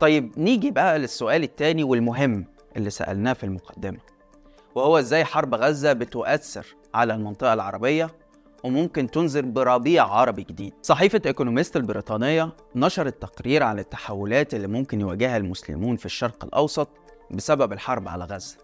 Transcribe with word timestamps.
طيب 0.00 0.32
نيجي 0.38 0.70
بقى 0.70 0.98
للسؤال 0.98 1.42
التاني 1.42 1.84
والمهم 1.84 2.46
اللي 2.76 2.90
سألناه 2.90 3.32
في 3.32 3.44
المقدمة. 3.44 3.98
وهو 4.74 4.98
إزاي 4.98 5.24
حرب 5.24 5.54
غزة 5.54 5.92
بتؤثر 5.92 6.66
على 6.94 7.14
المنطقة 7.14 7.52
العربية 7.52 8.10
وممكن 8.64 9.10
تنذر 9.10 9.40
بربيع 9.44 10.04
عربي 10.04 10.42
جديد؟ 10.42 10.72
صحيفة 10.82 11.20
إيكونوميست 11.26 11.76
البريطانية 11.76 12.52
نشرت 12.74 13.22
تقرير 13.22 13.62
عن 13.62 13.78
التحولات 13.78 14.54
اللي 14.54 14.66
ممكن 14.66 15.00
يواجهها 15.00 15.36
المسلمون 15.36 15.96
في 15.96 16.06
الشرق 16.06 16.44
الأوسط 16.44 16.88
بسبب 17.30 17.72
الحرب 17.72 18.08
على 18.08 18.24
غزة. 18.24 18.56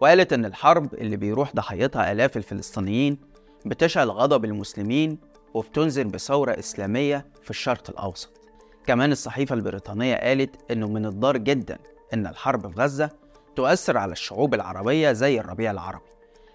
وقالت 0.00 0.32
إن 0.32 0.44
الحرب 0.44 0.94
اللي 0.94 1.16
بيروح 1.16 1.52
ضحيتها 1.54 2.12
آلاف 2.12 2.36
الفلسطينيين 2.36 3.18
بتشعل 3.66 4.10
غضب 4.10 4.44
المسلمين 4.44 5.18
وبتنذر 5.54 6.02
بثورة 6.06 6.58
إسلامية 6.58 7.26
في 7.42 7.50
الشرق 7.50 7.90
الأوسط. 7.90 8.41
كمان 8.86 9.12
الصحيفة 9.12 9.54
البريطانية 9.54 10.16
قالت 10.16 10.70
إنه 10.72 10.88
من 10.88 11.06
الضار 11.06 11.36
جدا 11.36 11.78
إن 12.14 12.26
الحرب 12.26 12.72
في 12.72 12.80
غزة 12.80 13.10
تؤثر 13.56 13.98
على 13.98 14.12
الشعوب 14.12 14.54
العربية 14.54 15.12
زي 15.12 15.40
الربيع 15.40 15.70
العربي 15.70 16.04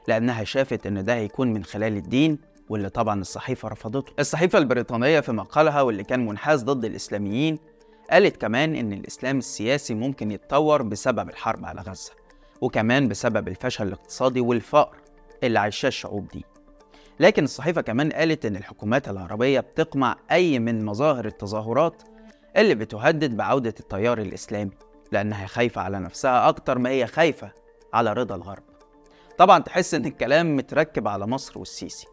لأنها 0.08 0.44
شافت 0.44 0.86
إن 0.88 1.04
ده 1.04 1.14
هيكون 1.16 1.54
من 1.54 1.64
خلال 1.64 1.98
الدين 1.98 2.40
واللي 2.70 2.90
طبعا 2.90 3.22
الصحيفة 3.22 3.70
رفضته. 3.70 4.14
الصحيفة 4.20 4.60
البريطانية 4.60 5.20
في 5.20 5.32
مقالها 5.32 5.82
واللي 5.82 6.04
كان 6.04 6.26
منحاز 6.26 6.64
ضد 6.64 6.86
الإسلاميين 6.86 7.60
قالت 8.12 8.38
كمان 8.42 8.76
إن 8.76 8.94
الإسلام 8.94 9.38
السياسي 9.38 9.94
ممكن 9.94 10.32
يتطور 10.32 10.82
بسبب 10.82 11.30
الحرب 11.30 11.66
على 11.66 11.82
غزة 11.82 12.12
وكمان 12.62 13.08
بسبب 13.08 13.48
الفشل 13.48 13.88
الاقتصادي 13.88 14.42
والفقر 14.42 14.98
اللي 15.44 15.60
عايشاه 15.60 15.88
الشعوب 15.88 16.28
دي. 16.28 16.46
لكن 17.20 17.44
الصحيفة 17.44 17.82
كمان 17.82 18.12
قالت 18.12 18.46
إن 18.46 18.56
الحكومات 18.56 19.10
العربية 19.10 19.60
بتقمع 19.60 20.16
أي 20.32 20.60
من 20.60 20.86
مظاهر 20.86 21.26
التظاهرات 21.26 22.04
اللي 22.58 22.76
بتهدد 22.76 23.38
بعودة 23.38 23.74
التيار 23.80 24.18
الإسلامي 24.18 24.72
لأنها 25.12 25.48
خايفة 25.48 25.82
على 25.82 26.00
نفسها 26.00 26.50
أكتر 26.50 26.78
ما 26.78 26.90
هي 26.90 27.08
خايفة 27.08 27.52
على 27.94 28.14
رضا 28.14 28.36
الغرب. 28.36 28.64
طبعا 29.38 29.60
تحس 29.60 29.94
إن 29.94 30.06
الكلام 30.06 30.56
متركب 30.56 31.08
على 31.08 31.28
مصر 31.28 31.60
والسيسي. 31.60 32.08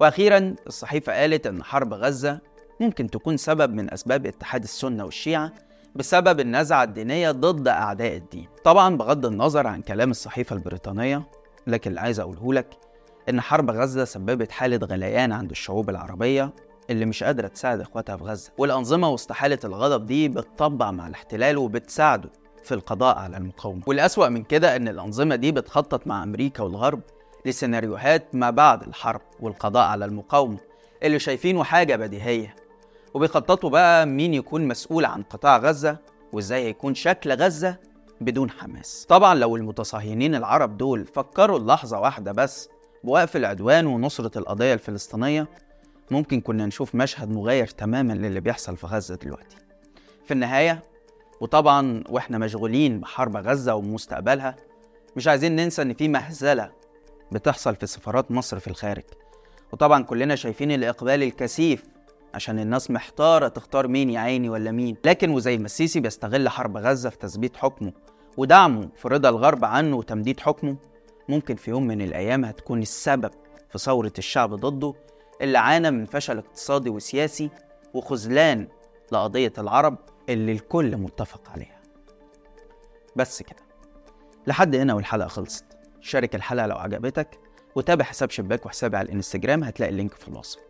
وأخيرا 0.00 0.54
الصحيفة 0.66 1.12
قالت 1.12 1.46
إن 1.46 1.62
حرب 1.62 1.94
غزة 1.94 2.40
ممكن 2.80 3.10
تكون 3.10 3.36
سبب 3.36 3.74
من 3.74 3.92
أسباب 3.92 4.26
اتحاد 4.26 4.62
السنة 4.62 5.04
والشيعة 5.04 5.52
بسبب 5.94 6.40
النزعة 6.40 6.82
الدينية 6.84 7.30
ضد 7.30 7.68
أعداء 7.68 8.16
الدين. 8.16 8.48
طبعا 8.64 8.96
بغض 8.96 9.26
النظر 9.26 9.66
عن 9.66 9.82
كلام 9.82 10.10
الصحيفة 10.10 10.56
البريطانية 10.56 11.22
لكن 11.66 11.90
اللي 11.90 12.00
عايز 12.00 12.20
أقوله 12.20 12.54
لك 12.54 12.68
إن 13.28 13.40
حرب 13.40 13.70
غزة 13.70 14.04
سببت 14.04 14.52
حالة 14.52 14.86
غليان 14.86 15.32
عند 15.32 15.50
الشعوب 15.50 15.90
العربية 15.90 16.52
اللي 16.90 17.04
مش 17.04 17.22
قادرة 17.22 17.48
تساعد 17.48 17.80
إخواتها 17.80 18.16
في 18.16 18.24
غزة. 18.24 18.50
والأنظمة 18.58 19.08
وسط 19.08 19.32
حالة 19.32 19.58
الغضب 19.64 20.06
دي 20.06 20.28
بتطبع 20.28 20.90
مع 20.90 21.06
الاحتلال 21.06 21.58
وبتساعده 21.58 22.30
في 22.64 22.74
القضاء 22.74 23.18
على 23.18 23.36
المقاومة. 23.36 23.82
والأسوأ 23.86 24.28
من 24.28 24.42
كده 24.42 24.76
إن 24.76 24.88
الأنظمة 24.88 25.36
دي 25.36 25.52
بتخطط 25.52 26.06
مع 26.06 26.22
أمريكا 26.22 26.62
والغرب 26.62 27.00
لسيناريوهات 27.46 28.34
ما 28.34 28.50
بعد 28.50 28.82
الحرب 28.82 29.20
والقضاء 29.40 29.84
على 29.86 30.04
المقاومة 30.04 30.58
اللي 31.02 31.18
شايفينه 31.18 31.64
حاجة 31.64 31.96
بديهية. 31.96 32.54
وبيخططوا 33.14 33.70
بقى 33.70 34.06
مين 34.06 34.34
يكون 34.34 34.68
مسؤول 34.68 35.04
عن 35.04 35.22
قطاع 35.22 35.58
غزة 35.58 35.96
وإزاي 36.32 36.64
هيكون 36.64 36.94
شكل 36.94 37.32
غزة 37.32 37.76
بدون 38.20 38.50
حماس. 38.50 39.06
طبعا 39.08 39.34
لو 39.34 39.56
المتصهينين 39.56 40.34
العرب 40.34 40.76
دول 40.76 41.06
فكروا 41.06 41.58
لحظة 41.58 42.00
واحدة 42.00 42.32
بس 42.32 42.68
بوقف 43.04 43.36
العدوان 43.36 43.86
ونصرة 43.86 44.38
القضية 44.38 44.74
الفلسطينية 44.74 45.48
ممكن 46.10 46.40
كنا 46.40 46.66
نشوف 46.66 46.94
مشهد 46.94 47.30
مغاير 47.30 47.66
تماما 47.66 48.12
للي 48.12 48.40
بيحصل 48.40 48.76
في 48.76 48.86
غزة 48.86 49.14
دلوقتي. 49.14 49.56
في 50.24 50.34
النهاية 50.34 50.82
وطبعا 51.40 52.04
وإحنا 52.08 52.38
مشغولين 52.38 53.00
بحرب 53.00 53.36
غزة 53.36 53.74
ومستقبلها 53.74 54.56
مش 55.16 55.28
عايزين 55.28 55.56
ننسى 55.56 55.82
إن 55.82 55.94
في 55.94 56.08
مهزلة 56.08 56.70
بتحصل 57.32 57.76
في 57.76 57.86
سفارات 57.86 58.30
مصر 58.30 58.58
في 58.58 58.68
الخارج. 58.68 59.02
وطبعا 59.72 60.02
كلنا 60.02 60.34
شايفين 60.36 60.72
الإقبال 60.72 61.22
الكثيف 61.22 61.82
عشان 62.34 62.58
الناس 62.58 62.90
محتارة 62.90 63.48
تختار 63.48 63.88
مين 63.88 64.10
يا 64.10 64.20
عيني 64.20 64.48
ولا 64.48 64.70
مين. 64.72 64.96
لكن 65.04 65.30
وزي 65.30 65.58
ما 65.58 65.64
السيسي 65.64 66.00
بيستغل 66.00 66.48
حرب 66.48 66.76
غزة 66.76 67.10
في 67.10 67.18
تثبيت 67.18 67.56
حكمه 67.56 67.92
ودعمه 68.36 68.88
في 68.96 69.08
رضا 69.08 69.28
الغرب 69.28 69.64
عنه 69.64 69.96
وتمديد 69.96 70.40
حكمه 70.40 70.76
ممكن 71.28 71.54
في 71.56 71.70
يوم 71.70 71.86
من 71.86 72.02
الأيام 72.02 72.44
هتكون 72.44 72.82
السبب 72.82 73.30
في 73.70 73.78
ثورة 73.78 74.12
الشعب 74.18 74.54
ضده 74.54 74.94
اللي 75.40 75.58
عانى 75.58 75.90
من 75.90 76.06
فشل 76.06 76.38
اقتصادي 76.38 76.90
وسياسي 76.90 77.50
وخذلان 77.94 78.68
لقضية 79.12 79.52
العرب 79.58 79.96
اللي 80.28 80.52
الكل 80.52 80.96
متفق 80.96 81.50
عليها. 81.50 81.80
بس 83.16 83.42
كده. 83.42 83.62
لحد 84.46 84.74
هنا 84.74 84.94
والحلقة 84.94 85.28
خلصت. 85.28 85.64
شارك 86.00 86.34
الحلقة 86.34 86.66
لو 86.66 86.76
عجبتك 86.76 87.38
وتابع 87.74 88.04
حساب 88.04 88.30
شباك 88.30 88.66
وحسابي 88.66 88.96
على 88.96 89.06
الانستجرام 89.08 89.64
هتلاقي 89.64 89.90
اللينك 89.90 90.14
في 90.14 90.28
الوصف. 90.28 90.60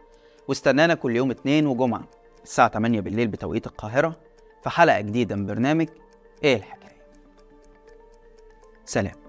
واستنانا 0.48 0.94
كل 0.94 1.16
يوم 1.16 1.30
اثنين 1.30 1.66
وجمعة 1.66 2.08
الساعة 2.42 2.68
8 2.68 3.00
بالليل 3.00 3.28
بتوقيت 3.28 3.66
القاهرة 3.66 4.20
في 4.62 4.70
حلقة 4.70 5.00
جديدة 5.00 5.36
من 5.36 5.46
برنامج 5.46 5.88
إيه 6.44 6.56
الحكاية. 6.56 6.96
سلام. 8.84 9.23